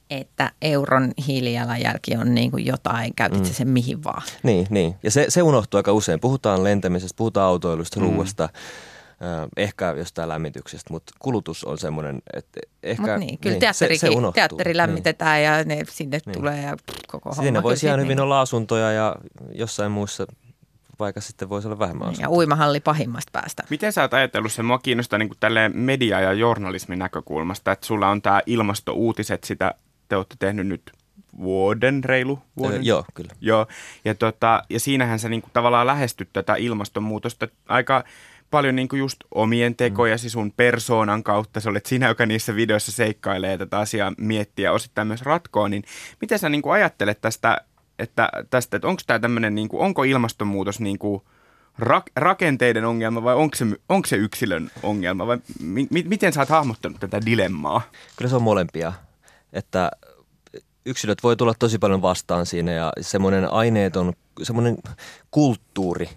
[0.10, 3.46] että euron hiilijalanjälki on niin kuin jotain, käytit mm.
[3.46, 4.22] sen mihin vaan.
[4.44, 4.96] Niin, niin.
[5.04, 6.20] Ja se, se unohtuu aika usein.
[6.20, 8.06] Puhutaan lentämisestä, puhutaan autoilusta, mm.
[8.06, 8.50] ruuasta,
[9.58, 13.02] ehkä jostain lämmityksestä, mutta kulutus on semmoinen, että ehkä...
[13.02, 14.32] Mutta niin, kyllä niin, se, se unohtuu.
[14.32, 16.34] teatteri lämmitetään ja ne sinne Niin.
[16.34, 16.78] tulee ja
[17.08, 17.42] koko homma.
[17.44, 19.16] Siinä voisi ihan hyvin niin- olla asuntoja ja
[19.52, 20.26] jossain muussa
[20.98, 22.30] paikassa sitten voisi olla vähemmän Ja asuntoja.
[22.38, 23.64] uimahalli pahimmasta päästä.
[23.70, 24.66] Miten sä oot ajatellut sen?
[24.66, 29.74] Mua kiinnostaa niin tälleen media- ja journalismin näkökulmasta, että sulla on tämä ilmastouutiset, sitä
[30.10, 30.92] te olette tehnyt nyt
[31.40, 32.76] vuoden, reilu vuoden.
[32.78, 33.34] Öö, joo, kyllä.
[33.42, 33.68] Joo,
[34.06, 38.04] ja, tota, ja siinähän sä niinku tavallaan lähestyt tätä ilmastonmuutosta aika
[38.52, 41.60] paljon niinku just omien tekojasi sun persoonan kautta.
[41.60, 45.68] Sä olet sinä, joka niissä videoissa seikkailee tätä asiaa miettiä ja osittain myös ratkoo.
[45.68, 45.84] Niin
[46.22, 47.58] miten sä niinku ajattelet tästä,
[48.00, 51.24] että, tästä, että onko tämä tämmöinen, niinku, onko ilmastonmuutos niinku
[51.80, 55.28] rak- rakenteiden ongelma vai onko se, onko se yksilön ongelma?
[55.28, 57.82] Vai mi- miten sä oot hahmottanut tätä dilemmaa?
[58.16, 58.94] Kyllä se on molempia.
[59.54, 59.92] Että
[60.86, 64.78] yksilöt voi tulla tosi paljon vastaan siinä ja semmoinen aineeton, semmoinen
[65.32, 66.10] kulttuuri,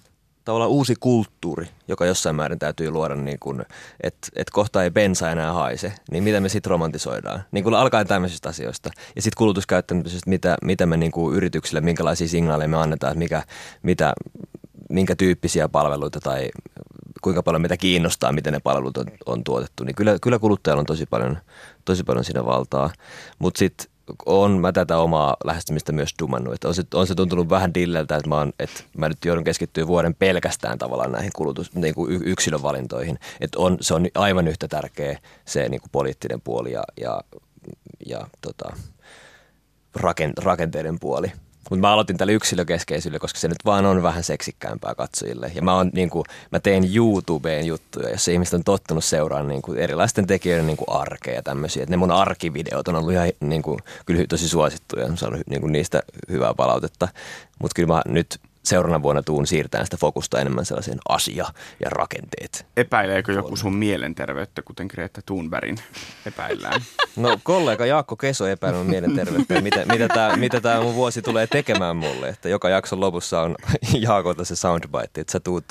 [0.50, 3.62] tavallaan uusi kulttuuri, joka jossain määrin täytyy luoda, niin kuin,
[4.00, 7.42] että, että kohta ei bensa enää haise, niin mitä me sitten romantisoidaan.
[7.52, 8.90] Niin kuin alkaen tämmöisistä asioista.
[9.16, 13.42] Ja sitten kulutuskäyttämisestä, mitä, mitä me niin kuin yrityksille, minkälaisia signaaleja me annetaan, mikä,
[13.82, 14.12] mitä,
[14.88, 16.50] minkä tyyppisiä palveluita tai
[17.22, 20.86] kuinka paljon meitä kiinnostaa, miten ne palvelut on, on tuotettu, niin kyllä, kyllä kuluttajalla on
[20.86, 21.38] tosi paljon,
[21.84, 22.90] tosi paljon siinä valtaa.
[23.38, 23.89] Mutta sitten
[24.26, 28.16] on mä tätä omaa lähestymistä myös dumannut, että on se, on se tuntunut vähän dilleltä,
[28.16, 32.22] että mä, oon, että mä nyt joudun keskittyä vuoden pelkästään tavallaan näihin kulutus, niin kuin
[32.24, 33.18] yksilövalintoihin.
[33.40, 37.20] Että on, se on aivan yhtä tärkeä se niin kuin poliittinen puoli ja, ja,
[38.06, 38.76] ja tota,
[39.94, 41.32] raken, rakenteiden puoli.
[41.70, 45.52] Mutta mä aloitin tällä yksilökeskeisyydellä, koska se nyt vaan on vähän seksikkäämpää katsojille.
[45.54, 49.62] Ja mä, on, niin kuin, mä teen YouTubeen juttuja, jossa ihmiset on tottunut seuraamaan niin
[49.62, 51.82] kuin erilaisten tekijöiden niin kuin arkea ja tämmöisiä.
[51.82, 55.08] Et ne mun arkivideot on ollut ihan niin kuin, kyllä tosi suosittuja.
[55.08, 57.08] Mä saanut niin kuin, niistä hyvää palautetta.
[57.58, 61.46] Mutta kyllä mä nyt seuraavana vuonna tuun siirtämään sitä fokusta enemmän sellaiseen asia
[61.84, 62.66] ja rakenteet.
[62.76, 65.78] Epäileekö joku sun mielenterveyttä, kuten Greta Thunbergin
[66.26, 66.80] epäillään?
[67.16, 71.46] No kollega Jaakko Keso epäilee mun mielenterveyttä, mitä, mitä tämä mitä tää mun vuosi tulee
[71.46, 72.28] tekemään mulle.
[72.28, 73.56] Että joka jakson lopussa on
[74.06, 75.64] Jaakolta se soundbite, että sä tuut,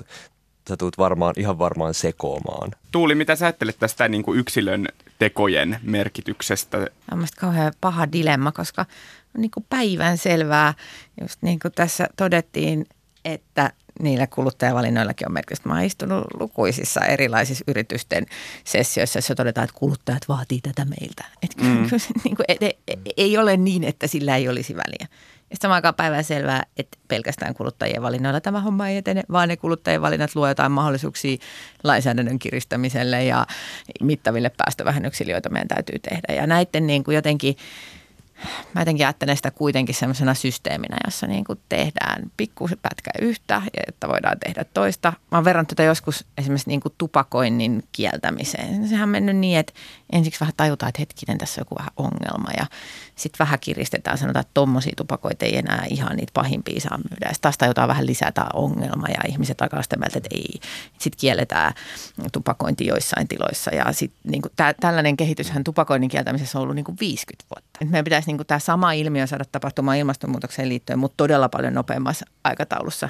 [0.69, 2.71] sä tuut varmaan, ihan varmaan sekoamaan.
[2.91, 4.87] Tuuli, mitä sä ajattelet tästä niin kuin yksilön
[5.19, 6.77] tekojen merkityksestä?
[6.77, 8.85] Tämä on mielestäni kauhean paha dilemma, koska
[9.35, 10.73] on niin kuin päivän selvää,
[11.21, 12.85] just niin kuin tässä todettiin,
[13.25, 15.69] että niillä kuluttajavalinnoillakin on merkitystä.
[15.69, 18.25] Mä oon istunut lukuisissa erilaisissa yritysten
[18.63, 21.25] sessioissa, joissa todetaan, että kuluttajat vaatii tätä meiltä.
[21.43, 21.89] Että mm.
[22.23, 25.07] niin kuin, et, et, ei ole niin, että sillä ei olisi väliä.
[25.51, 29.57] Ja samaan aikaan päivän selvää, että pelkästään kuluttajien valinnoilla tämä homma ei etene, vaan ne
[29.57, 31.37] kuluttajien valinnat luo jotain mahdollisuuksia
[31.83, 33.47] lainsäädännön kiristämiselle ja
[34.01, 36.33] mittaville päästövähennyksille, joita meidän täytyy tehdä.
[36.33, 37.55] Ja näiden niin kuin jotenkin
[38.73, 44.07] mä jotenkin ajattelen sitä kuitenkin semmoisena systeeminä, jossa niin kuin tehdään pikkusen pätkä yhtä, jotta
[44.07, 45.13] voidaan tehdä toista.
[45.31, 48.87] Mä oon verrannut tätä joskus esimerkiksi niin kuin tupakoinnin kieltämiseen.
[48.87, 49.73] Sehän on mennyt niin, että
[50.13, 52.65] ensiksi vähän tajutaan, että hetkinen, tässä on joku vähän ongelma ja
[53.15, 57.27] sitten vähän kiristetään, sanotaan, että tommosia tupakoita ei enää ihan niitä pahimpia saa myydä.
[57.27, 60.59] Sitten taas tajutaan vähän lisätä ongelma ja ihmiset alkaa sitä mieltä, että ei.
[60.99, 61.73] Sitten kielletään
[62.33, 66.85] tupakointi joissain tiloissa ja sitten niin kuin tää, tällainen kehityshän tupakoinnin kieltämisessä on ollut niin
[66.85, 67.68] kuin 50 vuotta.
[67.81, 71.73] Nyt meidän pitäisi niin kuin tämä sama ilmiö saada tapahtumaan ilmastonmuutokseen liittyen, mutta todella paljon
[71.73, 73.09] nopeammassa aikataulussa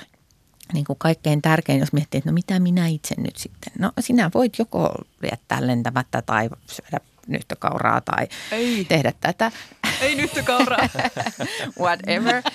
[0.73, 3.73] niin kuin kaikkein tärkein, jos miettii, että no mitä minä itse nyt sitten.
[3.79, 4.91] No sinä voit joko
[5.31, 8.85] jättää lentämättä tai syödä nyhtökauraa tai Ei.
[8.85, 9.51] tehdä tätä.
[10.01, 10.89] Ei nyhtökauraa.
[11.81, 12.43] Whatever.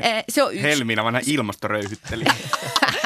[0.00, 2.34] Eh, Se on yksi Helminä vanha ilmastoröyhyttelijä.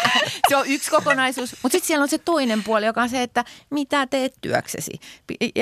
[0.49, 3.45] se on yksi kokonaisuus, mutta sitten siellä on se toinen puoli, joka on se, että
[3.71, 4.93] mitä teet työksesi?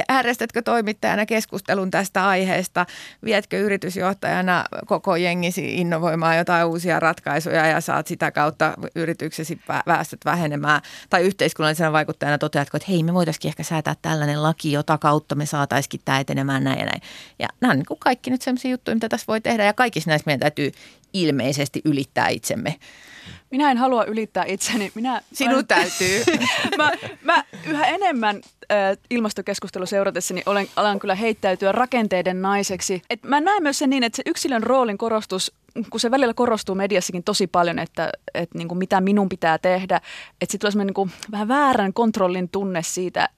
[0.08, 2.86] Järjestätkö toimittajana keskustelun tästä aiheesta?
[3.24, 10.80] Vietkö yritysjohtajana koko jengisi innovoimaan jotain uusia ratkaisuja ja saat sitä kautta yrityksesi päästöt vähenemään?
[11.10, 15.46] Tai yhteiskunnallisena vaikuttajana toteatko, että hei me voitaisiin ehkä säätää tällainen laki, jota kautta me
[15.46, 17.02] saataisiin tämä etenemään näin ja näin.
[17.38, 20.10] Ja nämä on niin kuin kaikki nyt sellaisia juttuja, mitä tässä voi tehdä ja kaikissa
[20.10, 20.72] näissä meidän täytyy
[21.12, 22.74] ilmeisesti ylittää itsemme.
[23.50, 24.92] Minä en halua ylittää itseni.
[24.94, 26.24] Minä, Sinun täytyy.
[26.78, 26.90] mä,
[27.22, 28.40] mä yhä enemmän
[28.72, 33.02] äh, ilmastokeskustelu seuratessani olen, alan kyllä heittäytyä rakenteiden naiseksi.
[33.10, 35.52] Et mä näen myös sen niin, että se yksilön roolin korostus,
[35.90, 39.96] kun se välillä korostuu mediassakin tosi paljon, että, että niin kuin mitä minun pitää tehdä,
[40.40, 43.28] että sitten tulee niin kuin vähän väärän kontrollin tunne siitä,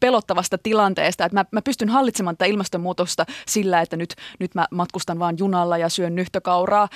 [0.00, 5.18] pelottavasta tilanteesta, että mä, mä pystyn hallitsemaan tätä ilmastonmuutosta sillä, että nyt, nyt mä matkustan
[5.18, 6.88] vaan junalla ja syön nyhtökauraa.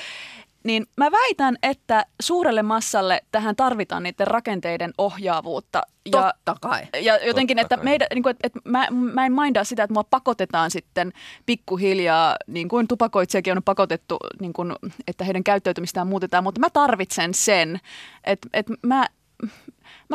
[0.66, 5.83] Niin mä väitän, että suurelle massalle tähän tarvitaan niiden rakenteiden ohjaavuutta.
[6.12, 6.87] Ja, Totta kai.
[7.02, 7.85] ja jotenkin, Totta että, kai.
[7.85, 11.12] meidän, niin kuin, että, että mä, mä en mindaa sitä, että mua pakotetaan sitten
[11.46, 14.74] pikkuhiljaa, niin kuin tupakoitsijakin on pakotettu, niin kuin,
[15.07, 17.81] että heidän käyttäytymistään muutetaan, mutta mä tarvitsen sen,
[18.24, 19.07] että, että mä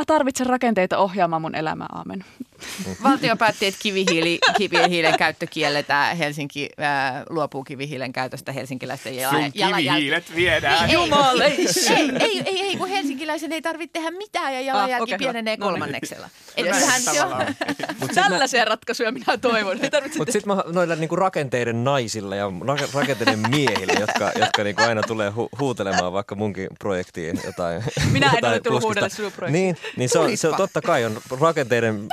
[0.07, 2.25] tarvitsen rakenteita ohjaamaan mun elämää, aamen.
[3.03, 6.17] Valtio päätti, että kivihiili, kivihiilen käyttö kielletään.
[6.17, 10.89] Helsinki ää, luopuu kivihiilen käytöstä helsinkiläisten jala, Sun kivihiilet viedään.
[10.89, 15.13] Ei, Jumala, ei, ei, ei, ei, ei, kun helsinkiläisen ei tarvitse tehdä mitään ja jalanjälki
[15.13, 15.57] Ah, okay, pienenee.
[15.57, 15.71] No niin.
[15.71, 16.29] kolmanneksella.
[16.57, 16.65] On,
[17.05, 17.55] tavallaan.
[18.15, 19.79] Tällaisia ratkaisuja minä toivon.
[20.17, 25.29] Mutta sitten noilla niinku rakenteiden naisilla ja ra- rakenteiden miehillä, jotka, jotka niinku aina tulee
[25.29, 27.84] hu- huutelemaan vaikka munkin projektiin jotain.
[28.12, 29.53] Minä en jotain ole tullut huudelle sinun projektiin.
[29.61, 29.61] Niin,
[29.97, 32.08] niin se, on, se on, totta kai on rakenteiden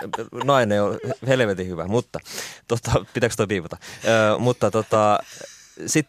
[0.45, 2.21] nainen on helvetin hyvä, mutta
[2.69, 3.77] tota, pitääkö toi viivata?
[4.05, 5.19] Ö, mutta tota,
[5.87, 6.07] sit,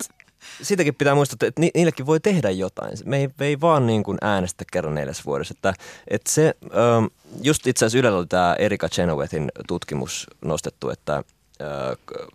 [0.61, 2.97] siitäkin pitää muistaa, että ni, niillekin voi tehdä jotain.
[3.05, 5.53] Me ei, me ei vaan niin kuin äänestä kerran neljäs vuodessa.
[5.57, 5.73] Että,
[6.07, 7.09] että se, ö,
[7.41, 11.23] just itse asiassa Ylellä oli tämä Erika Chenowethin tutkimus nostettu, että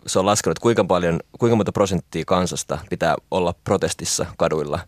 [0.06, 4.80] se on laskenut, kuinka paljon, kuinka monta prosenttia kansasta pitää olla protestissa kaduilla,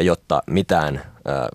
[0.00, 1.02] jotta mitään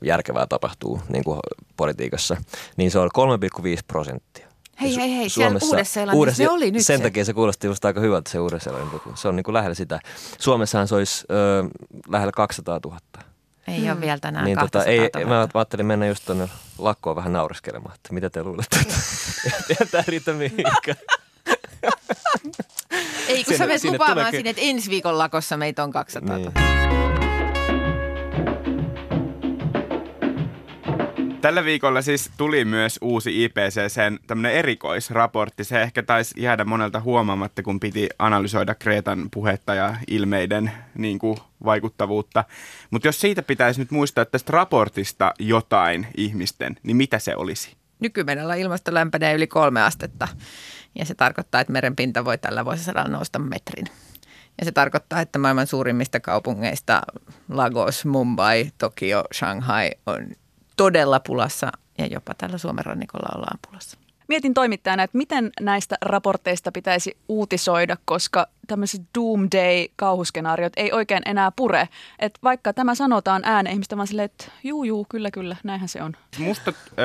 [0.04, 1.40] järkevää tapahtuu niin kuin
[1.78, 2.38] politiikassa,
[2.78, 4.48] niin se on 3,5 prosenttia.
[4.82, 7.04] Hei, Su- hei, hei, siellä Uudessa-Seelannissa se oli nyt Sen se.
[7.04, 8.72] takia se kuulosti just aika hyvältä se uudessa
[9.16, 10.00] Se on niin kuin lähellä sitä.
[10.40, 11.64] Suomessahan se olisi ö,
[12.10, 12.98] lähellä 200 000.
[13.68, 15.36] ei ole vielä tänään niin tota, 200 ei, 000.
[15.36, 20.34] mä ajattelin mennä just tuonne lakkoon vähän naureskelemaan, että mitä te luulette, että tämä riitä
[20.34, 20.98] mihinkään.
[23.28, 25.92] Ei, kun sä Sinne- menet sinne lupaamaan tuleekin- sinne, että ensi viikon lakossa meitä on
[25.92, 26.52] 200 000.
[26.56, 27.23] Niin.
[31.44, 35.64] Tällä viikolla siis tuli myös uusi IPCCn tämmöinen erikoisraportti.
[35.64, 41.38] Se ehkä taisi jäädä monelta huomaamatta, kun piti analysoida Kreetan puhetta ja ilmeiden niin kuin,
[41.66, 42.44] vaikuttavuutta.
[42.92, 47.76] Mutta jos siitä pitäisi nyt muistaa tästä raportista jotain ihmisten, niin mitä se olisi?
[48.00, 50.28] Nykymenolla ilmasto lämpenee yli kolme astetta
[50.96, 53.86] ja se tarkoittaa, että merenpinta voi tällä vuosisadalla nousta metrin.
[54.60, 57.02] Ja se tarkoittaa, että maailman suurimmista kaupungeista
[57.50, 60.28] Lagos, Mumbai, Tokio, Shanghai on
[60.78, 63.98] todella pulassa ja jopa tällä Suomen rannikolla ollaan pulassa.
[64.28, 71.90] Mietin toimittajana, että miten näistä raporteista pitäisi uutisoida, koska tämmöiset doomsday-kauhuskenaariot ei oikein enää pure.
[72.20, 76.04] Että vaikka tämä sanotaan ääneen, ihmistä vaan silleen, että juu, juu, kyllä, kyllä, näinhän se
[76.04, 76.14] on.
[76.38, 76.96] Musta äh,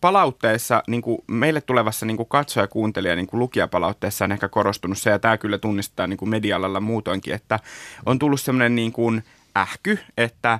[0.00, 4.98] palautteessa, niin kuin meille tulevassa niin kuin katsoja, kuuntelija, niin kuin lukijapalautteessa on ehkä korostunut
[4.98, 7.60] se, ja tämä kyllä tunnistetaan niin kuin media-alalla muutoinkin, että
[8.06, 9.24] on tullut semmoinen niin kuin
[9.56, 10.58] ähky, että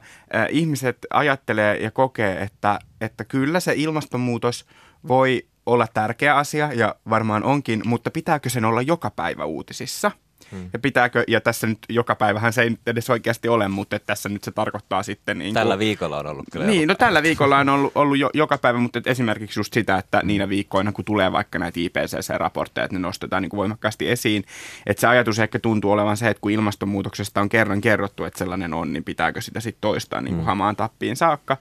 [0.51, 4.67] ihmiset ajattelee ja kokee, että, että kyllä se ilmastonmuutos
[5.09, 10.11] voi olla tärkeä asia ja varmaan onkin, mutta pitääkö sen olla joka päivä uutisissa?
[10.53, 10.71] Hmm.
[10.73, 14.07] Ja pitääkö, ja tässä nyt joka päivähän se ei nyt edes oikeasti ole, mutta että
[14.07, 15.39] tässä nyt se tarkoittaa sitten...
[15.39, 16.67] Niin Tällä kuin, viikolla on ollut kyllä.
[16.67, 20.21] niin, no tällä viikolla on ollut, ollut jo, joka päivä, mutta esimerkiksi just sitä, että
[20.25, 24.45] niinä viikkoina, kun tulee vaikka näitä IPCC-raportteja, että ne nostetaan niin kuin voimakkaasti esiin,
[24.87, 28.75] että se ajatus ehkä tuntuu olevan se, että kun ilmastonmuutoksesta on kerran kerrottu, että sellainen
[28.75, 30.47] on, niin pitääkö sitä sitten toistaa niin kuin Mm.
[30.47, 31.57] hamaan tappiin saakka.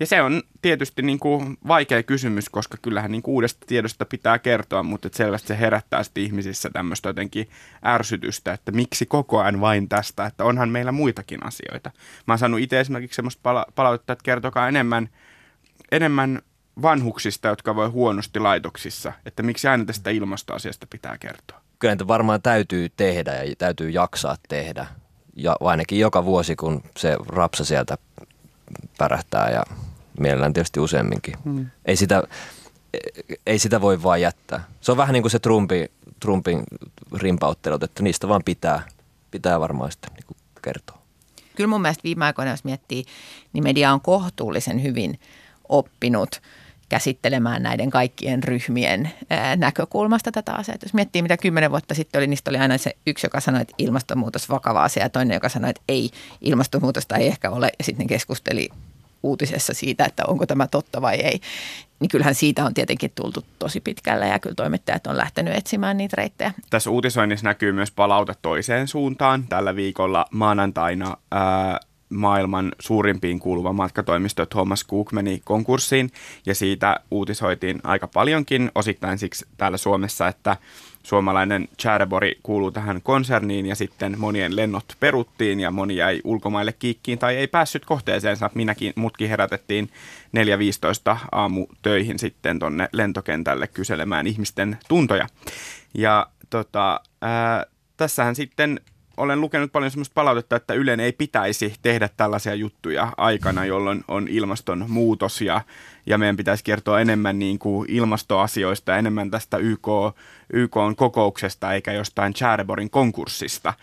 [0.00, 4.38] Ja se on tietysti niin kuin vaikea kysymys, koska kyllähän niin kuin uudesta tiedosta pitää
[4.38, 7.48] kertoa, mutta että selvästi se herättää sitten ihmisissä tämmöistä jotenkin
[7.84, 11.90] ärsytystä, että miksi koko ajan vain tästä, että onhan meillä muitakin asioita.
[12.26, 15.08] Mä oon saanut itse esimerkiksi semmoista pala- palautetta, että kertokaa enemmän,
[15.92, 16.42] enemmän
[16.82, 21.60] vanhuksista, jotka voi huonosti laitoksissa, että miksi aina tästä ilmastoasiasta pitää kertoa.
[21.78, 24.86] Kyllä niitä varmaan täytyy tehdä ja täytyy jaksaa tehdä.
[25.36, 27.98] Ja ainakin joka vuosi, kun se rapsa sieltä
[28.98, 29.62] pärähtää ja
[30.18, 31.34] mielellään tietysti useamminkin.
[31.44, 31.66] Hmm.
[31.84, 32.22] Ei, sitä,
[33.46, 34.64] ei sitä voi vaan jättää.
[34.80, 35.88] Se on vähän niin kuin se Trumpin,
[36.20, 36.62] Trumpin
[37.16, 38.82] rimpauttelut, että niistä vaan pitää,
[39.30, 40.98] pitää varmaan sitten niin kertoa.
[41.56, 43.04] Kyllä mun mielestä viime aikoina, jos miettii,
[43.52, 45.20] niin media on kohtuullisen hyvin
[45.68, 46.42] oppinut
[46.88, 49.10] käsittelemään näiden kaikkien ryhmien
[49.56, 50.78] näkökulmasta tätä asiaa.
[50.82, 53.74] Jos miettii, mitä kymmenen vuotta sitten oli, niin oli aina se yksi, joka sanoi, että
[53.78, 57.70] ilmastonmuutos vakava asia ja toinen, joka sanoi, että ei, ilmastonmuutosta ei ehkä ole.
[57.78, 58.68] Ja sitten ne keskusteli
[59.22, 61.40] uutisessa siitä, että onko tämä totta vai ei.
[62.00, 66.16] Niin kyllähän siitä on tietenkin tultu tosi pitkälle ja kyllä toimittajat on lähtenyt etsimään niitä
[66.16, 66.52] reittejä.
[66.70, 69.46] Tässä uutisoinnissa näkyy myös palaute toiseen suuntaan.
[69.48, 76.10] Tällä viikolla maanantaina ää, maailman suurimpiin kuuluva matkatoimisto Thomas Cook meni konkurssiin
[76.46, 80.56] ja siitä uutisoitiin aika paljonkin, osittain siksi täällä Suomessa, että
[81.08, 87.18] suomalainen Charebori kuuluu tähän konserniin ja sitten monien lennot peruttiin ja moni jäi ulkomaille kiikkiin
[87.18, 88.50] tai ei päässyt kohteeseensa.
[88.54, 89.90] Minäkin, mutkin herätettiin
[91.12, 95.26] 4.15 aamu töihin sitten tonne lentokentälle kyselemään ihmisten tuntoja.
[95.94, 97.66] Ja tota, ää,
[97.96, 98.80] tässähän sitten
[99.16, 104.28] olen lukenut paljon sellaista palautetta, että Ylen ei pitäisi tehdä tällaisia juttuja aikana, jolloin on
[104.28, 105.60] ilmastonmuutos ja,
[106.08, 109.88] ja meidän pitäisi kertoa enemmän niin kuin ilmastoasioista enemmän tästä YK,
[110.52, 113.74] YK kokouksesta eikä jostain Chäreborin konkurssista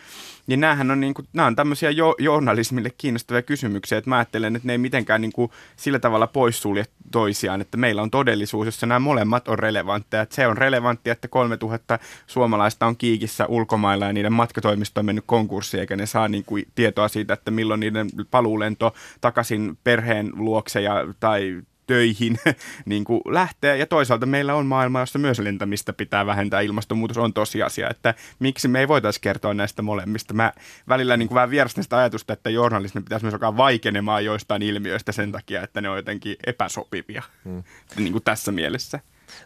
[0.47, 4.55] niin näähän on, niin kuin, nämä on tämmöisiä jo, journalismille kiinnostavia kysymyksiä, että mä ajattelen,
[4.55, 8.85] että ne ei mitenkään niin kuin, sillä tavalla poissulje toisiaan, että meillä on todellisuus, jossa
[8.85, 10.23] nämä molemmat on relevantteja.
[10.23, 15.23] Että se on relevanttia, että 3000 suomalaista on kiikissä ulkomailla ja niiden matkatoimisto on mennyt
[15.27, 20.81] konkurssiin, eikä ne saa niin kuin, tietoa siitä, että milloin niiden paluulento takaisin perheen luokse
[20.81, 22.39] ja, tai töihin
[22.85, 23.75] niin kuin lähteä.
[23.75, 26.61] Ja toisaalta meillä on maailma, jossa myös lentämistä pitää vähentää.
[26.61, 30.33] Ilmastonmuutos on tosiasia, että miksi me ei voitaisiin kertoa näistä molemmista.
[30.33, 30.53] Mä
[30.87, 35.11] välillä niin kuin vähän vierastan sitä ajatusta, että journalismi pitäisi myös alkaa vaikenemaan joistain ilmiöistä
[35.11, 37.63] sen takia, että ne on jotenkin epäsopivia hmm.
[37.97, 38.99] niin kuin tässä mielessä.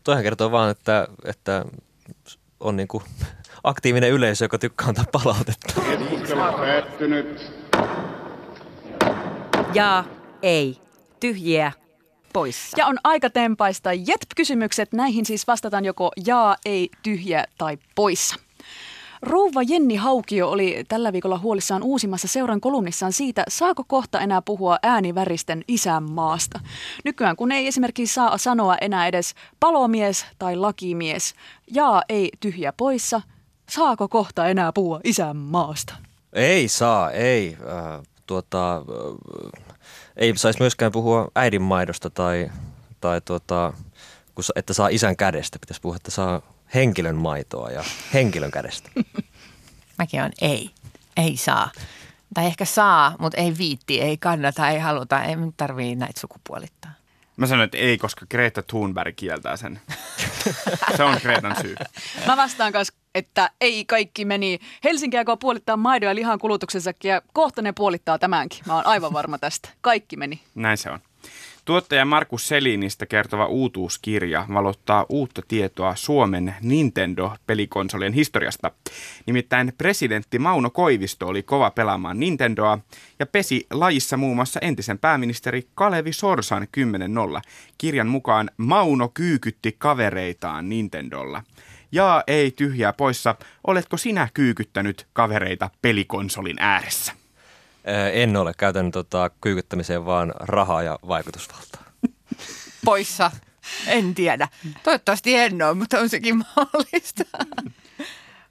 [0.03, 1.65] Toihan kertoo vaan, että, että
[2.59, 3.03] on niin kuin
[3.63, 5.81] aktiivinen yleisö, joka tykkää antaa palautetta.
[9.73, 10.03] Ja
[10.41, 10.81] ei.
[11.19, 11.71] Tyhjiä
[12.33, 12.77] poissa.
[12.77, 14.93] Ja on aika tempaista JETP-kysymykset.
[14.93, 18.35] Näihin siis vastataan joko jaa, ei, tyhjä tai poissa.
[19.21, 24.77] Rouva Jenni Haukio oli tällä viikolla huolissaan uusimmassa seuran kolumnissaan siitä, saako kohta enää puhua
[24.83, 26.59] ääniväristen isänmaasta.
[27.05, 31.33] Nykyään kun ei esimerkiksi saa sanoa enää edes palomies tai lakimies,
[31.71, 33.21] jaa ei tyhjä poissa,
[33.69, 35.93] saako kohta enää puhua isänmaasta?
[36.33, 37.57] Ei saa, ei.
[37.61, 39.68] Äh, tuota, äh,
[40.19, 42.51] ei saisi myöskään puhua äidinmaidosta tai,
[43.01, 43.73] tai tuota,
[44.55, 45.59] että saa isän kädestä.
[45.59, 46.41] Pitäisi puhua, että saa
[46.73, 48.89] henkilön maitoa ja henkilön kädestä.
[49.99, 50.71] Mäkin on ei.
[51.17, 51.71] Ei saa.
[52.33, 56.91] Tai ehkä saa, mutta ei viitti, ei kannata, ei haluta, ei tarvii näitä sukupuolittaa.
[57.37, 59.81] Mä sanon, että ei, koska Greta Thunberg kieltää sen.
[60.97, 61.75] Se on Gretan syy.
[62.27, 64.59] Mä vastaan kanssa, että ei kaikki meni.
[64.83, 68.59] Helsinki aikoo puolittaa maidon ja lihan kulutuksensakin ja kohta ne puolittaa tämänkin.
[68.65, 69.69] Mä oon aivan varma tästä.
[69.81, 70.39] Kaikki meni.
[70.55, 70.99] Näin se on.
[71.65, 78.71] Tuottaja Markus Selinistä kertova uutuuskirja valottaa uutta tietoa Suomen Nintendo-pelikonsolien historiasta.
[79.25, 82.79] Nimittäin presidentti Mauno Koivisto oli kova pelaamaan Nintendoa
[83.19, 86.67] ja pesi lajissa muun muassa entisen pääministeri Kalevi Sorsan
[87.35, 87.41] 10.0.
[87.77, 91.43] Kirjan mukaan Mauno kyykytti kavereitaan Nintendolla.
[91.91, 93.35] Ja ei tyhjää poissa,
[93.67, 97.13] oletko sinä kyykyttänyt kavereita pelikonsolin ääressä?
[98.13, 98.53] En ole.
[98.57, 101.83] Käytän tota, kyykyttämiseen vaan rahaa ja vaikutusvaltaa.
[102.85, 103.31] Poissa.
[103.87, 104.47] En tiedä.
[104.83, 107.23] Toivottavasti en ole, mutta on sekin mahdollista.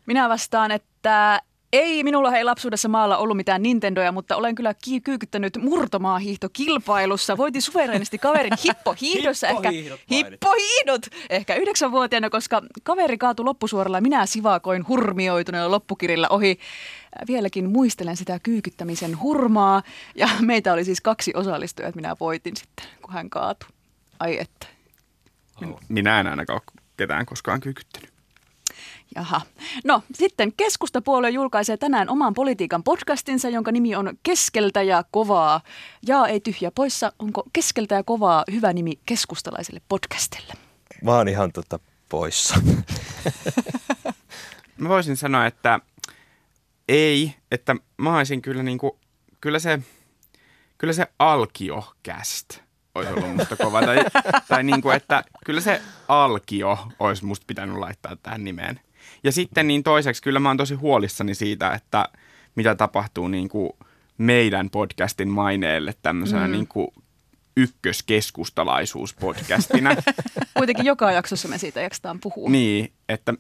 [0.07, 1.41] Minä vastaan, että
[1.73, 7.37] ei minulla ei lapsuudessa maalla ollut mitään Nintendoja, mutta olen kyllä kyykyttänyt murtomaahiihtokilpailussa.
[7.37, 9.49] Voitin suvereenisti kaverin hippohiihdossa.
[9.49, 9.71] ehkä
[10.11, 11.07] hippohiihdot!
[11.31, 16.59] Ehkä yhdeksänvuotiaana, koska kaveri kaatui loppusuoralla minä sivakoin hurmioituneella loppukirilla ohi.
[17.27, 19.83] Vieläkin muistelen sitä kyykyttämisen hurmaa
[20.15, 23.69] ja meitä oli siis kaksi osallistujaa, että minä voitin sitten, kun hän kaatui.
[24.21, 24.67] Ai että.
[25.89, 26.61] Minä en ainakaan
[26.97, 28.18] ketään koskaan kyykyttänyt.
[29.15, 29.41] Jaha.
[29.85, 35.61] No sitten keskustapuolue julkaisee tänään oman politiikan podcastinsa, jonka nimi on Keskeltä ja kovaa.
[36.07, 37.13] Ja ei tyhjä poissa.
[37.19, 40.55] Onko Keskeltä ja kovaa hyvä nimi keskustalaiselle podcastille?
[41.03, 42.55] Mä oon ihan tota poissa.
[44.79, 45.81] mä voisin sanoa, että
[46.89, 48.99] ei, että mä olisin kyllä niinku,
[49.41, 49.79] kyllä se,
[50.79, 52.61] kyllä se alkiokäst
[52.95, 53.83] olisi ollut musta kova.
[53.83, 53.99] tai,
[54.49, 58.81] tai niinku, että kyllä se alkio olisi musta pitänyt laittaa tähän nimeen.
[59.25, 62.09] Ja sitten niin toiseksi, kyllä mä oon tosi huolissani siitä, että
[62.55, 63.71] mitä tapahtuu niin kuin
[64.19, 66.53] meidän podcastin maineelle tämmöisenä mm.
[66.53, 66.89] niin kuin
[67.57, 69.97] ykköskeskustalaisuuspodcastina.
[70.59, 72.51] Kuitenkin joka jaksossa me siitä jaksetaan puhua.
[72.51, 73.35] Niin, että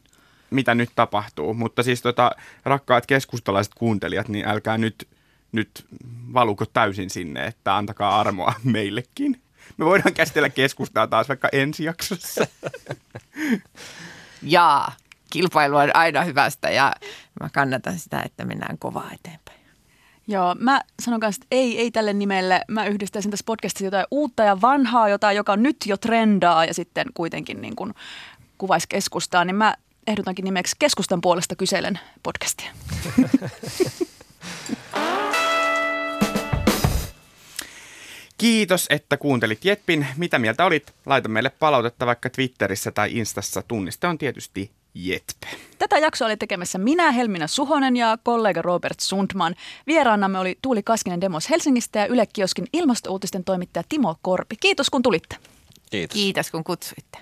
[0.50, 1.54] mitä nyt tapahtuu.
[1.54, 2.30] Mutta siis tota,
[2.64, 5.08] rakkaat keskustalaiset kuuntelijat, niin älkää nyt,
[5.52, 5.86] nyt
[6.32, 9.42] valuko täysin sinne, että antakaa armoa meillekin.
[9.76, 12.46] Me voidaan käsitellä keskustaa taas vaikka ensi jaksossa.
[14.42, 14.92] Jaa,
[15.30, 16.92] kilpailu on aina hyvästä ja
[17.40, 19.58] mä kannatan sitä, että mennään kovaa eteenpäin.
[20.30, 22.60] Joo, mä sanon kanssa, että ei, ei tälle nimelle.
[22.68, 27.06] Mä yhdistäisin tässä podcastissa jotain uutta ja vanhaa, jotain, joka nyt jo trendaa ja sitten
[27.14, 27.94] kuitenkin niin kuin
[28.58, 29.74] kuvaisi keskustaa, niin mä
[30.06, 32.70] ehdotankin nimeksi Keskustan puolesta kyselen podcastia.
[38.38, 40.06] Kiitos, että kuuntelit Jetpin.
[40.16, 40.94] Mitä mieltä olit?
[41.06, 43.62] Laita meille palautetta vaikka Twitterissä tai Instassa.
[43.62, 44.70] Tunniste on tietysti
[45.00, 45.42] Jetp.
[45.78, 49.54] Tätä jaksoa oli tekemässä minä, Helmina Suhonen ja kollega Robert Sundman.
[49.86, 54.56] Vieraanamme oli Tuuli Kaskinen Demos Helsingistä ja Yle Kioskin ilmastouutisten toimittaja Timo Korpi.
[54.60, 55.36] Kiitos kun tulitte.
[55.90, 56.14] Kiitos.
[56.14, 57.18] Kiitos kun kutsuitte.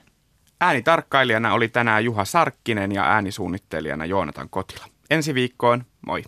[0.61, 4.85] Äänitarkkailijana oli tänään Juha Sarkkinen ja äänisuunnittelijana Joonatan Kotila.
[5.11, 6.23] Ensi viikkoon, moi!